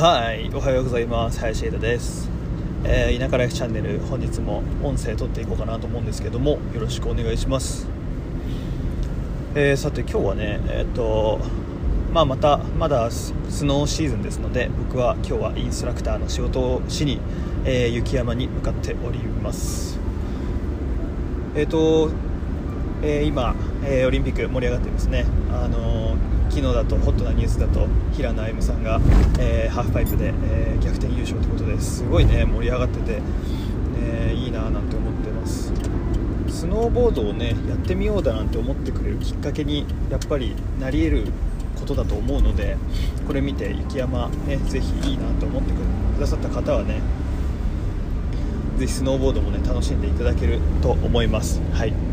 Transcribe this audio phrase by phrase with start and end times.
[0.00, 1.40] はい、おはようございます。
[1.40, 2.30] 林枝です。
[2.84, 7.88] えー田舎ライフチャンネル、本日も音声撮っていこうかなと思うんですけども、よろしくお願いします。
[9.56, 11.40] えーさて、今日はね、えーっと、
[12.12, 17.18] まあ、また、まだススノーシーズンですので、僕は今日はインストラクターの仕事をしに、
[17.64, 19.98] えー雪山に向かっております。
[21.56, 22.10] えーっと、
[23.02, 23.56] えー今、
[23.90, 29.00] えーオリンピック盛り上がってますね、あのー昨日だとホットなニュースだと平野歩夢さんが、
[29.38, 35.72] えーハーフパイプで、え逆転優勝ということですごいね盛り上がってて、ね、いいななんて思ってます。
[36.48, 41.32] スノーボードをねやってみようだなんて思ってくれるきっかけにやっぱりなり得る
[41.78, 42.76] ことだと思うので
[43.26, 47.00] これ見て雪山ねぜひいいなと思ってくださった方はね
[48.78, 51.60] ぜひスノーボードもね楽しんでいただけると思います。
[51.72, 52.07] はい。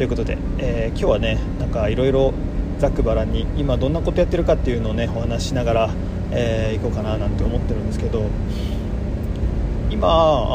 [0.00, 2.32] ということで、えー今日はねなんかいろいろ
[2.78, 5.90] ざっくばらんに今どんなことやってるかっていうのをねお話しながら、
[6.30, 8.24] えー行こうかななんて思ってるんですけど
[9.90, 10.08] 今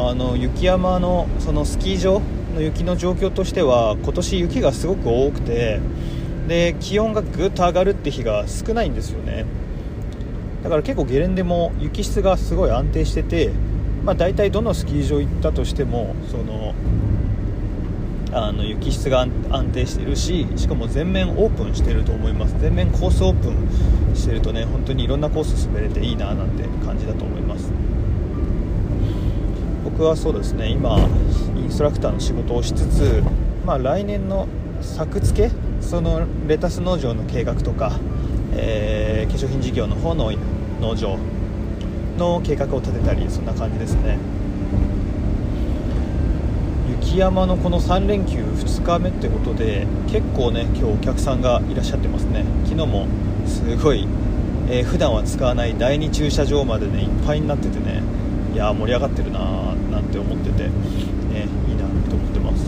[0.10, 2.24] あの雪山のそのスキー場
[2.56, 5.80] の雪の状況としては今年雪がすごく多くて
[6.48, 9.46] で気温がぐっと上がるって日が少ないんですよね。
[10.64, 13.52] だから結構ゲレンデも雪質がすごい安定してて、
[14.06, 16.74] まあ、大体どのスキー場行ったとしてもその
[18.38, 22.56] あの雪質が安定してるししかも全面オープンしてると思います。
[22.60, 27.72] 全面コースオープンしてるとね本当にいろんなコース滑れていいななんて感じだと思います。
[29.86, 31.00] 僕はそうですね今
[31.56, 33.24] インストラクターの仕事をしつつ、
[33.66, 34.50] まあ、来年の
[34.82, 37.98] 作付けそのレタス農場の計画とか、
[38.54, 40.32] えー化粧品事業の方の
[40.80, 41.18] 農場
[42.18, 44.18] の計画を立てたりそんな感じですね。
[46.90, 52.46] 雪山のこの3連休2日目ってことで結構ね今日お客さんがいらっしゃってますね。
[52.66, 53.08] 昨日も
[53.48, 54.08] すごい、
[54.70, 58.02] えー普段は使わない第2駐車場までねいっぱいになっててね
[58.54, 60.70] いやー盛り上がってるなーなんて思ってて、ね、
[61.68, 62.66] いいなと思ってます。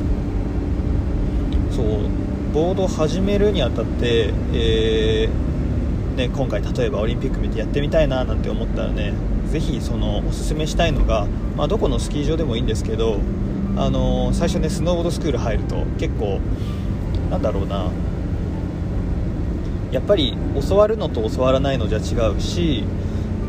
[1.75, 2.09] そう
[2.53, 9.13] ボードを始めるにあたって、えーね、今回例えばオリンピック見てやってみたいななんて思ったらね
[9.51, 13.19] ぜひそのおすすめしたいのが、まあ、どこのスキー場でもいいんですけど、
[13.77, 16.39] あの最初ねスノーボードスクール入ると結構
[17.29, 17.89] なんだろうな。
[19.91, 20.35] やっぱり
[20.67, 22.83] 教わるのと教わらないのじゃ違うし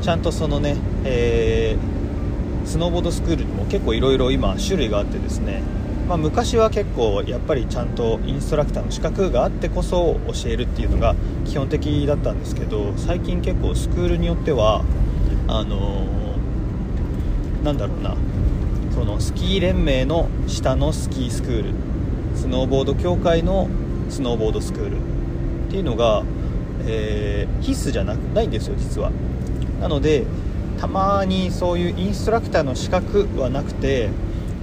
[0.01, 1.99] ちゃんとそのね、えー
[2.69, 5.63] スノーボードスクールにも結構いろいろ今種類があってですね、
[6.07, 14.85] まあ、昔は結構やっぱりちゃんとインストラクターの資格があってこそ教えるっていうのが基本的だったんですけど最近結構スクールによっては
[15.49, 18.15] あのーなんだろうな。
[18.99, 21.75] そのスキー連盟の下のスキースクール
[22.35, 23.69] スノーボード協会の
[24.11, 26.25] スノーボードスクールっていうのが、
[26.85, 29.13] えー必須じゃなくないんですよ実は。
[29.81, 30.25] なので
[30.81, 34.09] たまにそういうインストラクターの資格はなくて、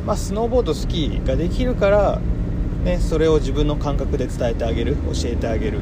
[0.06, 2.20] まあ、スノーボードスキーができるから、
[2.84, 5.80] ね、それを自分の感覚で伝えてあげる教えてあげる。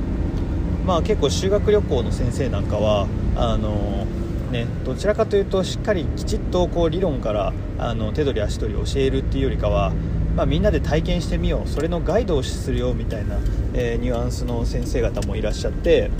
[0.85, 4.05] まあ結構修学旅行の先生なんかはあの
[4.53, 9.91] ね、どちらかというとしっかりきちっとこう理論からあの手取り足取り教えるっていうよりかは、
[10.35, 13.39] まあ、みんなで体験してみようそれのガイドをするよみたいな、
[13.73, 16.11] えーニュアンスの先生方もいらっしゃって、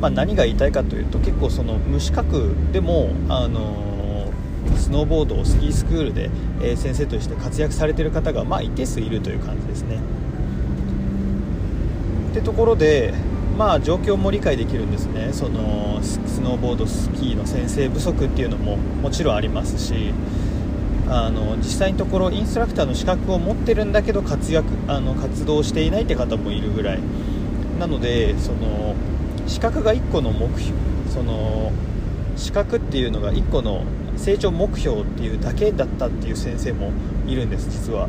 [0.00, 3.88] まあ、何が言いたいかというと結構その無資格でも、あのー
[4.76, 9.98] スノーボードをスキースクールで、えー先生として活躍されている方が、まあ、一定数いるという感じですね。
[12.30, 13.12] ってところで、
[13.58, 15.30] まあ、状況も理解できるんですね。
[15.32, 20.14] そのスノーボードスキーの先生不足っていうのももちろんありますし
[21.08, 27.00] あの実際のところインストラクターの資格を持ってるんだけど活躍あの活動していないって方もいるぐらい。
[27.80, 28.94] なのでその
[29.48, 30.78] 資格が1個の目標
[31.10, 31.72] その
[32.36, 33.82] 資格っていうのが1個の
[34.16, 36.92] 成長目標っていうだけだったっていう先生も
[37.26, 38.08] いるんです実は。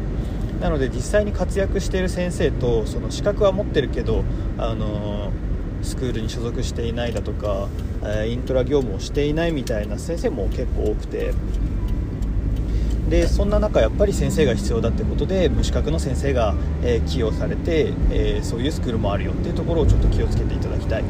[0.62, 4.24] なので実際に活躍している先生とその資格は持ってるけど
[4.58, 5.32] あの
[5.82, 7.70] スクールに所属していないだとか、
[8.04, 11.34] えーイントラ業務をしていないみたいな先生も結構多くて。
[13.10, 21.04] でそんな中やっぱり先生が必要だってことで無資格の先生が、えー起用されて、えーそういうスクールもあるよっていうところをちょっと気をつけていただきたい。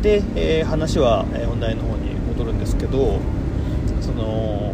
[0.00, 3.18] で、えー話は、え本題の方に戻るんですけど
[4.00, 4.72] その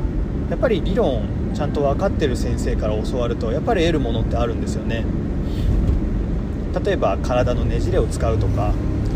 [0.50, 1.22] やっぱり理論
[1.54, 5.04] ちゃんと分かってる先生から教わるとやっぱり得るものってあるんですよね。
[6.84, 8.72] 例えば体のねじれを使うとか、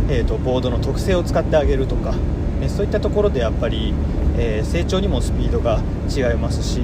[0.08, 2.12] えー、とボードの特性を使ってあげるとか、
[2.60, 3.92] ね、そういったところでやっぱり、
[4.38, 6.80] えー成長にもスピードが違いますし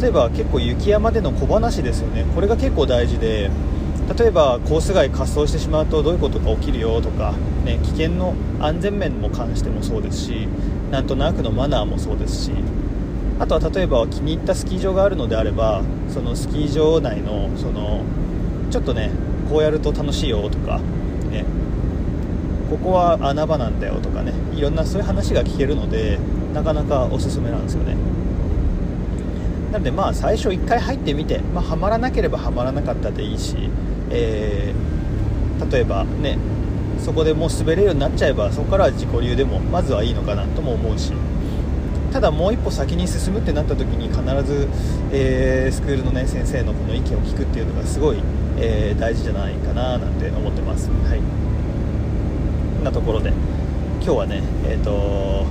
[0.00, 2.24] 例えば結構雪山での小話ですよね。
[2.34, 3.50] これが結構大事で
[4.18, 7.32] 例えばコース外滑走してしまうとどういうことが起きるよとか、
[7.64, 10.46] ね、危険の安全面も関してもそうですし
[10.90, 12.50] なんとなくのマナーもそうですし
[13.38, 18.02] あとは例えば気に入ったスキー場があるのであればそのスキー場内のその
[18.70, 19.10] ちょっとね
[19.50, 20.78] こうやると楽しいよとか、
[21.30, 21.44] ね、
[22.70, 24.32] ここは穴場なんだよとかね。
[24.54, 26.18] いろんなそういう話が聞けるので
[26.54, 27.96] なかなかおすすめなんですよね。
[29.72, 33.56] なのでまあ最初1回入ってみて、まあ、はまらなければはまらなかったでいいし、
[34.10, 36.38] えー、例えばね
[37.00, 41.12] そこでもう滑れるようになっちゃえばそこからは自己流でもまずはいいのかなとも思うし。
[42.14, 44.68] ただもう一歩先に進むってなった時に必ず、
[45.10, 48.22] えー、スクールの、ね、先生のこの意見を聞くっていうのがすごい、
[48.56, 50.88] えー、大事じゃないかななんて思ってます。
[50.90, 53.30] はい、なところで
[54.00, 55.44] 今日はね、えーと、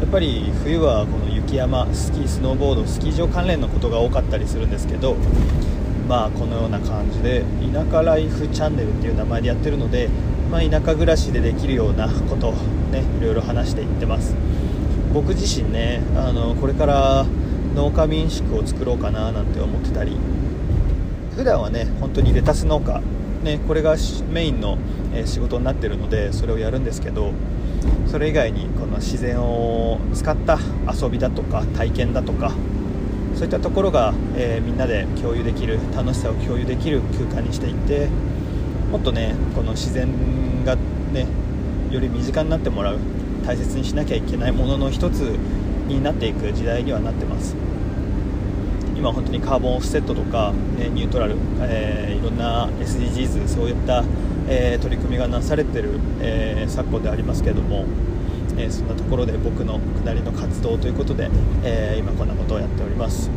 [0.00, 5.14] やっぱり冬はこの雪山スキースノーボードスキー場関連のことが多かったりするんですけど
[6.08, 10.08] まあこのような感じで田舎ライフチャンネルっていう名前でやってるので、
[10.50, 12.50] まあ、田舎暮らしでできるようなこと
[12.90, 14.34] ねいろいろ話していってます。
[15.12, 17.26] 僕自身ねあのこれから
[17.74, 20.16] 農家民宿を作ろうかななんて思ってたり。
[21.38, 23.00] 普段はね本当にレタス農家、
[23.44, 23.94] ね、これが
[24.28, 24.76] メインの、
[25.24, 27.32] 仕事になってるのでそれをやるんですけど
[28.06, 30.58] それ以外にこの自然を使った
[30.92, 32.52] 遊びだとか体験だとか
[33.34, 38.08] そういったところが、えー、みんなで共有できる楽しさを共有できる空間にしていって
[38.92, 40.08] もっとねこの自然
[40.64, 40.76] が
[41.12, 41.26] ね
[41.90, 42.98] より身近になってもらう。
[43.48, 47.56] 大切にしなきゃいけないものの一つになっていく時代にはなってます。
[48.94, 54.04] 今本当にカーボンオフセットとか、ね、ニュートラル、えー、いろんな SDGs そういった、
[54.48, 57.86] えー、取り組みがなされてる、えー、昨今でありますけども、
[58.58, 61.30] えそんなところで僕の下りの活動ということで、
[61.64, 63.30] え今こんなことをやっております。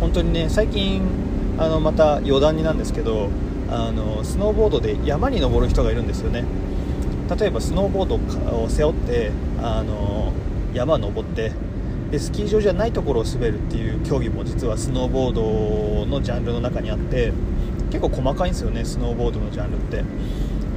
[0.00, 1.02] 本当にね最近
[1.58, 3.28] あのまた余談になんですけど
[3.68, 6.44] あのスノーボードで山に登る人がいるんですよね。
[7.34, 8.16] 例えばスノーボード
[8.62, 9.30] を背負って
[9.62, 10.32] あの
[10.74, 11.52] 山登って
[12.10, 17.32] でスキー場じゃないところを滑るっていう競技も実はスノーボードのジャンルの中にあって
[17.90, 20.04] 結構細かいんですよねスノーボードのジャンルって。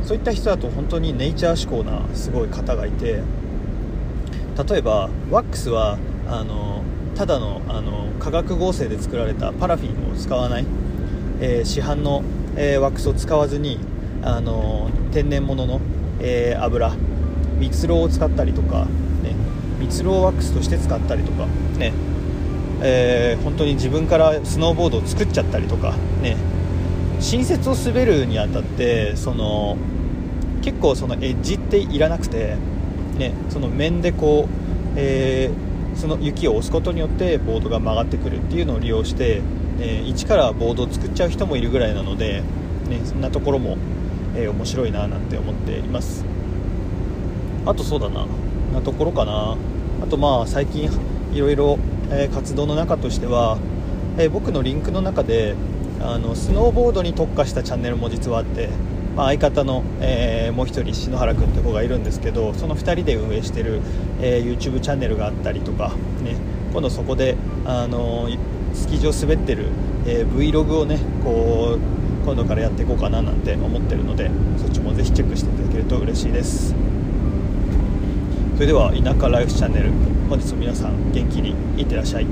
[0.10, 3.22] そういった人だと本当にネイチャー志向なすごい方がいて
[4.68, 6.84] 例えばワックスはあの
[7.16, 10.66] ただのあの化学合成で作られたパラフィンを使わない、
[11.42, 12.24] えー、市販の、
[12.56, 13.80] えー、ワックスを使わずに
[14.24, 15.80] あの天然物の
[16.19, 16.94] えー、油。
[17.60, 18.86] 蜜蝋を使ったりとか、
[19.21, 19.36] ね、
[19.80, 21.45] 蜜蝋ワックスとして使ったりとか、
[21.77, 21.94] ね。
[22.81, 26.38] えー、本当に自分からスノーボードを作っちゃったりとか、ね、
[27.19, 29.77] 新雪を滑るにあたってその
[30.62, 32.56] 結構そのエッジっていらなくて、
[33.18, 39.42] ね、その面でこう、えー、その雪を押すことによってボードが曲がってくるっていうのを利用して、
[39.80, 42.44] えー、一からボードを作っちゃう人もいるぐらいなので、
[42.88, 43.77] ね、そんなところも
[44.36, 46.26] えー、面白いななんて思っています。
[47.66, 48.26] あとそうだな。
[48.74, 49.56] なところかな。
[50.04, 50.90] あとまあ最近
[51.34, 51.80] いろいろ、
[52.12, 53.58] え、活動の中としては、
[54.18, 55.56] えー、僕のリンクの中で
[56.02, 58.70] あのスノーボードに特化したチャンネルも実はあって、
[59.16, 63.81] まあ、相方の、えー、もう1人篠原君って子がいるんですけどその2人で運営してる、
[64.22, 65.90] え YouTube チャンネルがあったりとか、
[66.24, 66.36] ね、
[66.72, 67.36] 今度そこで、
[67.66, 68.30] あの
[68.74, 69.66] スキー場滑ってる、
[70.06, 76.76] え Vlog をねこう今度からやっていこうかななんて思ってるのでそっちもぜひチェックしていただけると嬉しいです。
[78.56, 79.92] それでは田舎ライフチャンネル
[80.30, 82.28] 本日も皆さん元気にいってらっしゃい。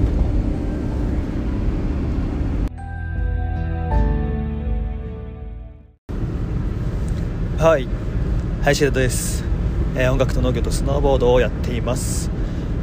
[7.58, 7.88] はい。
[8.62, 9.46] 林田です、
[9.96, 12.30] えー、音楽と農業とスノーボードをやっています、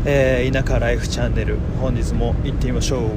[0.06, 3.10] えー、田舎ライフチャンネル本日も行ってみましょう。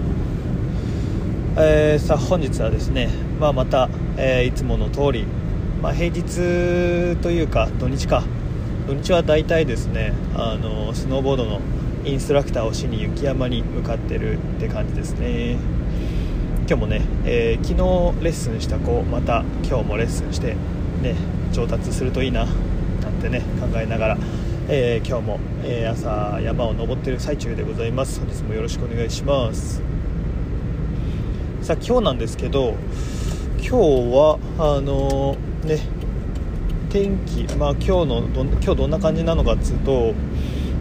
[1.58, 5.26] えー、さあ本日はですね、まあ、また、えー、いつもの通り、
[5.82, 8.24] まあ、平日というか土日か。
[8.88, 11.60] 土日は大体ですねあのスノーボードの
[12.06, 15.58] インストラクターをしに雪山に向かってるって感じですね。
[16.68, 20.56] 今日もね、えー、昨日レッスンした子また今日もレッスンして
[21.02, 21.16] ね
[21.52, 24.18] 上達するといいななんてね考えながら、
[24.70, 28.22] えー、今日も、えー、朝山を登ってる最中でございます。
[28.22, 29.82] 本日もよろしくお願いします。
[31.62, 32.76] さあ今日なんですけど
[33.68, 35.80] 日はあのー、ね
[36.90, 40.14] 天気まあ今日のど今日どんな感じなのかっつうと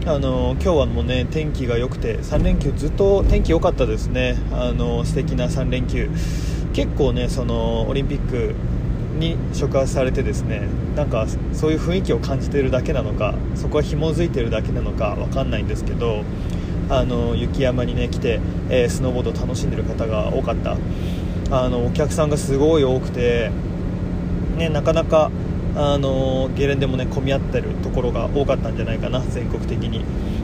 [0.05, 4.37] あの今日はもうね天気が良くて3連休ずっと天気良かったですね。
[4.53, 6.09] あの素敵な3連休。
[6.73, 8.55] 結構ねそのオリンピック
[9.17, 16.23] に触発されてですねなんかそういう雰囲気を感じているだけなのかそこは紐づいてるだけなのか分かんないんですけど
[16.89, 18.39] あの雪山に、ね、来て、
[18.69, 20.77] えー、スノーボードを楽しんでる方が多かった。
[21.49, 23.51] あのお客さんがすごい多くて、
[24.57, 25.31] ね、なかなか
[25.75, 30.03] あのゲレンデもね混み合ってるところが多かったんじゃないかな全国的に、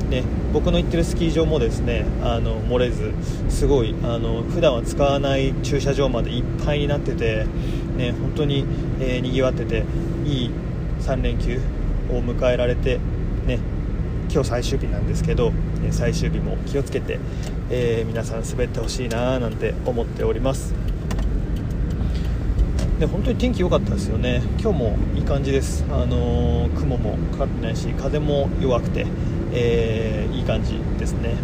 [0.09, 3.13] ね、僕の行ってるスキー場もですねあの漏れず
[3.49, 7.45] すごいあの普段は使わない駐車場までいっぱいになってて、
[7.97, 8.65] ね、本当に、
[8.99, 9.83] えー、にぎわってて
[10.25, 10.51] いい
[11.01, 11.59] 3連休
[12.11, 12.99] を迎えられて、
[13.45, 13.59] ね、
[14.31, 15.51] 今日最終日なんですけど
[15.91, 17.19] 最終日も気をつけて、
[17.69, 20.73] えー、皆さん滑ってほしいななんて思っております。
[22.99, 29.07] で本当に天気良かったですよね、今日もいい感じです、あのー、雲もかかってないし風も弱くて、
[29.51, 31.35] えー、いい感じですね。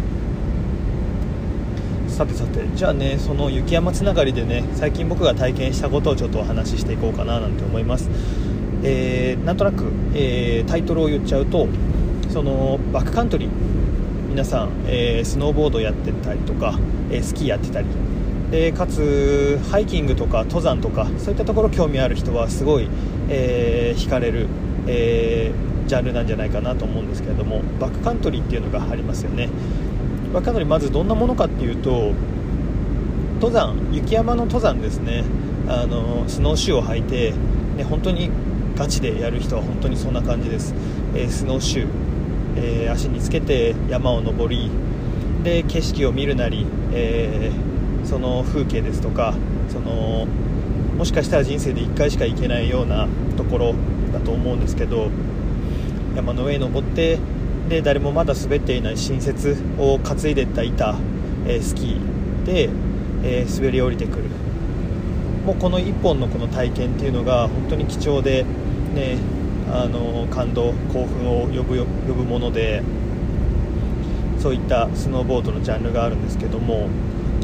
[2.08, 8.10] さてさて、じゃあね、その雪山つながりでね、最近僕が体験したことをちょっとお話ししていこうかななんて思います。
[8.82, 9.84] えー、なんとなく、
[10.14, 11.66] えー、タイトルを言っちゃうと、
[12.28, 13.48] そのバックカントリー、
[14.30, 16.78] 皆さん、えー、スノーボードやってたりとか、
[17.10, 17.88] えスキーやってたり、
[18.52, 22.88] でかつハイキングとか登山とかそういったところ興味ある人はすごい、
[23.28, 24.46] えー、惹かれる、
[24.86, 29.48] えー、ジャンルなんじゃないかなと思うんですけれどもバックカントリーっていうのがありますよね。
[30.32, 32.12] バックカントリーまずどんなものかっていうと
[33.34, 35.24] 登山雪山の登山ですね。
[35.68, 37.32] あのスノーシューを履いて、
[37.76, 38.30] ね、本当に
[38.76, 40.74] ガチでやる人は本当にそんな感じです、
[41.14, 41.86] えー、スノーシュー、
[42.56, 44.70] えー、足につけて山を登り
[45.42, 47.70] で景色を見るなり、えー
[48.04, 49.34] その風景ですとか
[49.68, 50.26] その
[50.96, 53.74] もしかしたら人生で1回しか行けないようなところ
[54.12, 55.10] だと思うんですけど
[56.16, 57.18] 山の上に登って
[57.68, 60.96] で誰もまだ滑っていない新雪を担いでった板、
[61.46, 62.68] えー、スキーで、
[63.22, 64.24] えー、滑り降りてくる。
[65.46, 68.44] もうこの1本のこの体験っていうのが本当に貴重で、
[68.94, 69.16] ね、
[69.72, 72.82] あの感動興奮を呼ぶ呼ぶもので
[74.38, 76.88] そういったスノーボードのジャンルがあるんですけども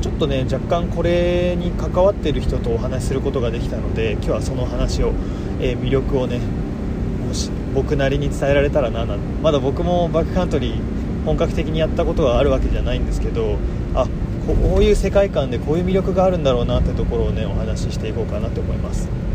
[0.01, 5.13] ちょっとね若干これに関わっている人とお話しすることができたので今日はその話を、
[5.61, 6.41] えー、魅力をね
[7.27, 13.59] もし僕なりに伝えられたらななまだ僕もバックカントリー本格的にやったことがあるわけじゃないんですけど
[13.95, 14.07] あ
[14.47, 19.26] こういう世界観でこういう魅力があるんだろうなってところをねお話ししていこうかなと思います。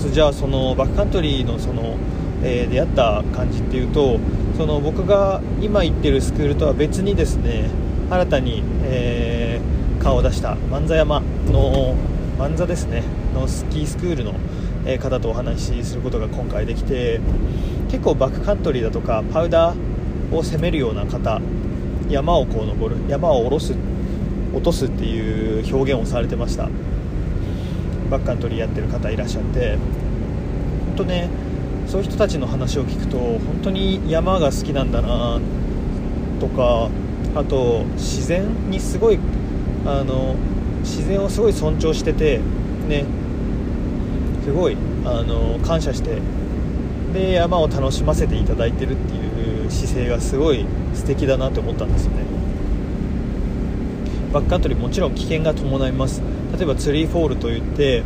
[0.00, 1.98] まずじゃあそのバックカントリーのその、
[2.42, 4.18] えー、出会った感じっていうと
[4.56, 7.68] その僕が今行ってるスクールとは別にですね
[8.08, 11.94] 新たに、えー、顔を出した万座山の
[12.38, 13.02] 万座ですね
[13.34, 14.32] のスキースクールの、
[14.98, 17.20] 方とお話しすることが今回できて
[17.90, 21.42] 結構バックカントリーだとかパウダーを攻めるような方
[22.08, 23.74] 山をこう登る山を下ろす
[24.54, 26.70] 落とすっていう表現をされてました。
[28.10, 29.76] バックカントリーやってる方いらっしゃって
[30.86, 31.30] 本当ね
[31.86, 35.40] そういう人たちの話を聞くと本当に山が好きなんだな
[36.40, 36.88] とか
[37.34, 39.18] あと自然にすごい
[39.86, 40.34] あの
[40.82, 42.40] 自然をすごい尊重してて
[42.88, 43.04] ね
[44.44, 46.18] すごいあの感謝して
[47.12, 52.18] で山を楽しませていただいてるっていう姿勢がすごい素敵だなと思ったんですよね。
[54.32, 56.22] バックカントリーもちろん危険が伴います。
[56.56, 58.02] 例えばツリーホールといって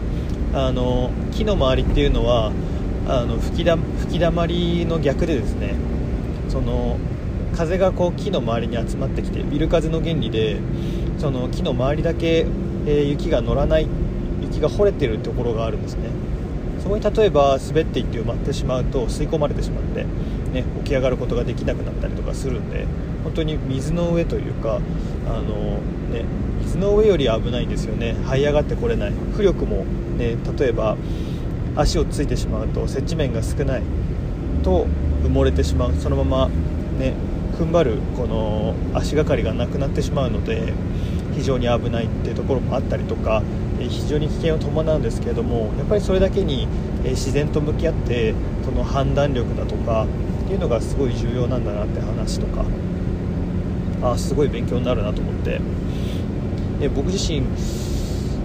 [0.52, 2.52] あの木の周りっていうのは
[3.06, 5.74] あの吹きだ吹きだまりの逆でですね
[6.48, 6.98] その
[7.56, 10.58] 風がこう木の周りに集まってきてビル風の原理で
[11.18, 12.46] その木の周りだけ、
[12.86, 13.88] え、雪が乗らない
[14.42, 16.08] 雪が掘れてるところがあるんですね。
[16.80, 20.04] そこに例えば滑っていって埋まってしまうと吸い込まれてしまって、
[20.52, 22.86] ね、起き上がることができなくなったりとかするんで
[23.22, 24.80] 本当に水の上というか
[25.26, 25.78] あの、
[26.14, 26.24] ね、
[26.62, 28.16] 水の上より危ないんですよね。
[28.24, 29.12] 這い上がってこれない。
[29.36, 29.84] 浮力も、
[30.18, 30.96] ね、例えば
[31.76, 33.82] 足をついてしまうと接地面が少ない。
[34.62, 34.86] と
[35.24, 35.94] 埋もれてしまう。
[35.94, 36.48] そのまま、
[36.98, 37.14] ね、
[37.54, 40.72] 踏ん張るこの足がかりがなくなってしまうので
[41.34, 43.42] 非常に危ないっていうところもあったりとか
[43.78, 46.66] 非常に危険を伴うんですけれどもやっぱりそれだけに
[47.04, 50.06] 自然と向き合ってその判断力だとか
[50.44, 52.64] っていうのがすごい重要なんだなって話とか
[54.04, 55.60] あすごい勉強になるなと思って。
[56.80, 57.42] で僕自身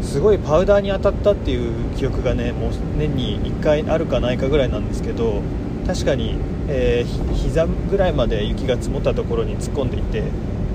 [0.04, 5.42] すごいパウダーに当たったっていう記憶がねもう年に1回あるかないかぐらいなんですけど
[5.86, 6.36] 確かに
[6.72, 10.24] えー、膝ぐらいまで雪が積もったところに突っ込んでいて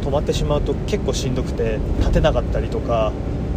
[0.02, 3.12] 止まってしまうと結構しんどくて立てなかったりとか、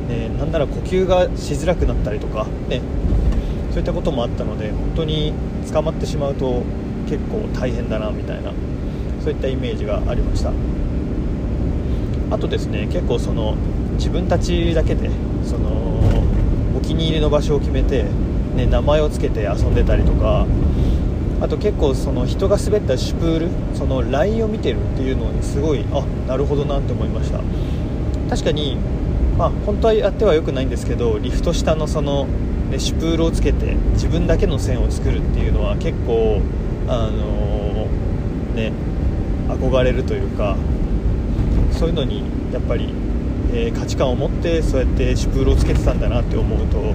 [0.07, 2.81] ね、なんなら呼吸がしづらくなったりとか、ね、
[3.71, 5.33] そういったこともあったので本当に
[5.73, 6.61] 捕まってしまうと
[7.09, 8.53] 結構大変だなみたいな
[9.23, 10.51] そういったイメージがありました。
[12.29, 13.55] あとですね結構その
[13.93, 15.09] 自分たちだけで
[15.43, 15.69] その
[16.77, 18.05] お気に入りの場所を決めて、
[18.55, 20.45] ね、名前を付けて遊んでたりとか
[21.39, 27.41] あと結構その人が滑ったシュプールそのラインを見てるっていうのにすごいあなるほどなって思いました。
[28.29, 28.77] 確かに
[29.37, 32.25] まあ本当はやってはよくないんですけどリフト下のその、
[32.69, 36.41] ね、シュプールをつけて自分だけの線を作るっていうのは結構
[36.87, 38.73] あのー、ね
[39.47, 40.57] 憧れるというか
[41.77, 42.93] そういうのにやっぱり、
[43.53, 46.93] えー、価値観を持ってそうやってシュプールをつけてたんだなって思うと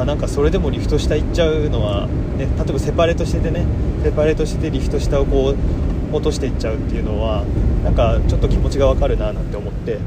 [0.00, 3.66] あなんかそれでもリフト下行っちゃうのは、ね、例えばセパレートしててね
[4.02, 5.54] セパレートしててリフト下をこ
[6.12, 7.44] う落としていっちゃうっていうのは
[7.82, 9.98] なんかちょっと気持ちが分かるななんて思って。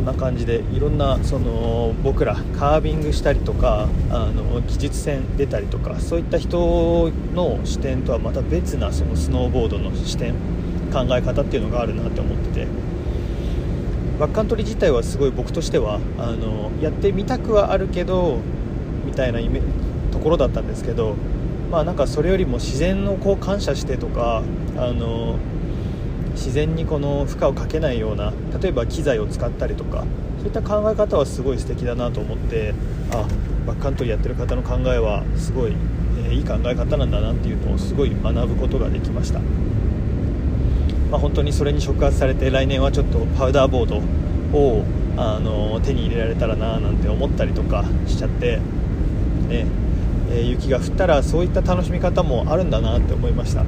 [0.00, 10.34] そんな感じでいろんなその僕らカービングしたりとかあの技術戦出たりとかそういった人の視点とはまた別なそのスノーボードの視点
[10.90, 12.90] 考え方っていうのがあるなって思ってて。
[14.20, 18.40] バックカントリー自体はすごい僕としてはあのやってみたくはあるけど
[19.06, 19.62] みたいなイメ
[20.12, 21.16] ところだったんですけど
[21.70, 24.42] まあなんかそれよりも自然をこう感謝してとか
[24.76, 25.38] あの
[26.32, 30.04] 自然にこの負荷をかけないような例えば機材を使ったりとか
[30.38, 32.74] そういった考え方はすごい素敵だなと思って
[33.12, 33.26] あ
[33.66, 35.72] バックカントリーやってる方の考えはすごい、
[36.26, 39.40] えー、いい考え方なんだなっていうのをすごい学ぶことができました、
[41.10, 43.96] まあ、本当にそれに触発されて来年はちょっとパウダーボード
[44.56, 44.84] を
[45.16, 48.58] あの手に入れられたらななんて思ったりとかしちゃって
[49.48, 49.66] ね
[50.30, 53.64] え雪が降ったらそういった楽しみ方もあるんだなって思いました。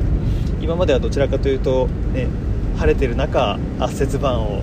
[0.60, 2.28] 今まではどちらかというと、ね、
[2.76, 4.62] 晴れてる中圧雪板を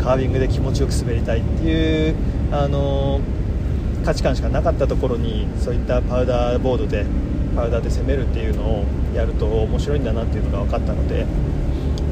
[0.00, 2.16] カービングで気持ちよく滑りたいっていう、
[2.50, 7.06] あのー、価値観しかなかったところにそういったパウダーボードで
[7.54, 11.24] パウダーで攻めるっていうのをやると面白いんだなっていうのが分かったので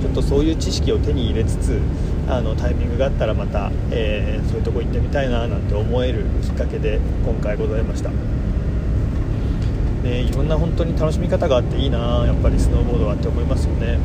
[0.00, 1.80] ちょっとそういう知識を手に入れつつ
[2.28, 8.10] あのタイミングがあったらまた、えー、そういうとこ行ってみたいななんて思えるきっかけで今回ございました。
[10.02, 13.98] ね、いろんな本当に楽しみ方があっていいなやっぱりスノーボードはって思いますよね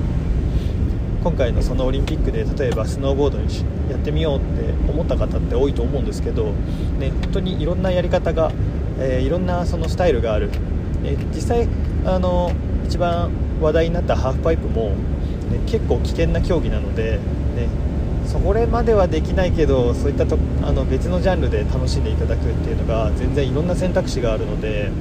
[1.23, 3.47] 今回のそのオリンピックで例えばスノーボードに
[3.89, 6.51] やってみようって思った方って多いと思うんですけど、
[6.99, 8.51] ね、本当にいろんなやり方が、
[8.99, 10.51] えー、いろんなそのスタイルがある、
[11.01, 11.67] ね、実際
[12.05, 12.51] あの
[12.85, 14.91] 一番話題になったハーフパイプも、
[15.57, 17.19] ね、結構危険な競技なので、ね、
[18.25, 24.91] それまではできないけどそういったとあの別のジャンルで楽しんでいただくっていうのが全然いろんな選択肢があるので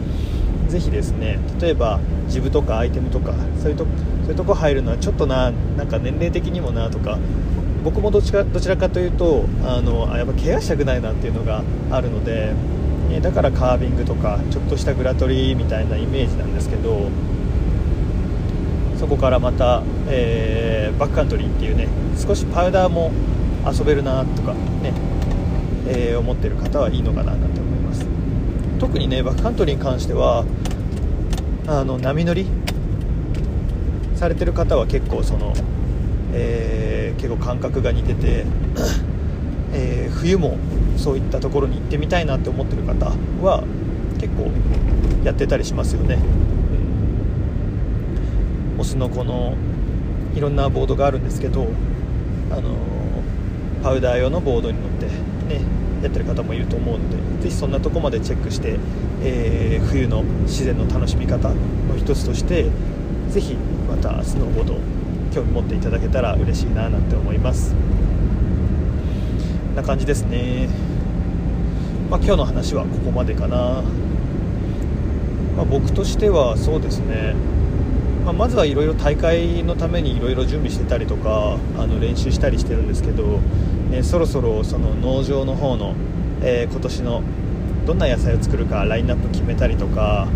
[0.69, 3.85] ぜひですね例えばジブとかアイテムとかそういうと
[4.23, 7.19] そういうとこ入るのはちょっとななんか年齢的にもなとか
[7.83, 12.55] 僕もどちらどちらかというとあのあやっぱ怪我したくないなっていうのがあるので、
[13.11, 17.11] えだからカービングとかちょっとしたグラトリーみたいなイメージなんですけど
[18.99, 23.13] そこからまた、えー、バックカントリーっていうね少しパウダーも
[23.67, 24.93] 遊べるなとかね、
[25.89, 28.07] えー、思ってる方はいいのかななんて思います。
[28.79, 30.45] 特にねバックカントリーに関しては
[31.67, 32.47] あの波乗り
[34.17, 35.55] されてる方は結構その、
[36.33, 38.45] えー、結構感覚が似てて、
[39.73, 40.59] えー、冬も
[40.97, 43.07] そういったところに行ってみたいなって思ってる方
[43.43, 43.65] は
[44.21, 44.51] 結構
[45.25, 46.19] やってたりしますよね、
[48.79, 49.55] オスのこの
[50.35, 51.69] いろんなボードがあるんですけど
[52.51, 52.77] あの
[53.83, 55.61] パウダー用のボードに乗ってね
[56.03, 58.79] やってる方もいると思うのでぜひそんなとこまでチェックして、
[59.23, 61.55] えー、冬の自然の楽しみ方の
[61.97, 62.71] 一つとして
[63.29, 63.55] ぜひ
[63.89, 64.79] またスノーボード
[65.35, 67.75] 興味持っていただけたら嬉しいななんて思います。
[69.75, 70.69] な感じですね、
[72.09, 73.83] まあ、今日の話はここまでかな、
[75.57, 77.35] まあ、僕としてはそうですね。
[78.25, 83.41] まあ、まずはいろいろ大会のためにいろいろ準備してたりとかあの練習したりしてるんですけど、
[83.93, 85.95] えー、そろそろその農場の方の、
[86.43, 87.23] えー、今年の
[87.87, 90.27] どんな野菜を作るかラインナップ決めたりとか、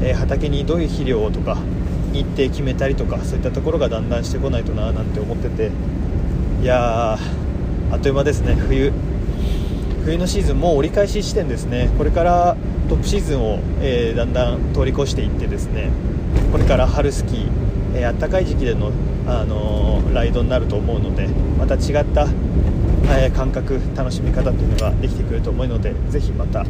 [0.00, 1.58] えー、畑にどういう肥料をとか
[2.12, 5.70] 日程決めたりとかそういったところがだんだんしてこないとななんて思ってて
[6.62, 8.54] いやあっという間ですね。
[8.54, 8.92] 冬
[10.04, 11.90] 冬のシーズンもう折り返し地点ですね。
[11.98, 12.56] これから
[12.92, 15.88] トップシーズンを、えだんだん通り越していってですね
[16.52, 17.48] これから春スキー、
[17.94, 18.92] えー、暖かい時期での、
[19.26, 21.26] あのー、ライドになると思うので
[21.58, 22.26] また違った、
[23.18, 26.66] えー、感覚楽しみ方というのができてくると思うのでぜひまた、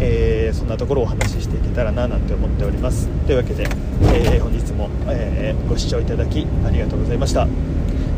[0.00, 3.08] えそんなところをお話ししていけたらななんて思っております。
[3.24, 3.68] というわけで、
[4.12, 7.46] え本日も、えご視聴いただきありがとうございました、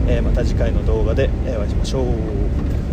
[0.08, 2.06] えまた次回の動画で、えお会いしましょう。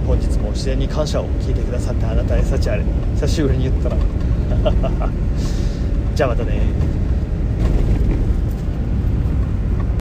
[0.05, 2.83] 本日も自然に感謝を聞いてくださったあなたへ幸あれ
[3.15, 3.95] 久しぶりに言ったら。
[6.15, 6.92] じゃあまたね。